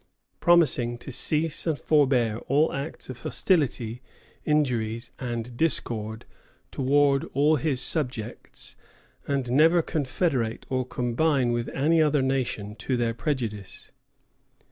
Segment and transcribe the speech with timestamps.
[0.39, 4.01] promising to "cease and forbear all acts of hostility,
[4.45, 6.25] injuries, and discord
[6.71, 8.75] towards all his subjects,
[9.27, 13.91] and never confederate or combine with any other nation to their prejudice."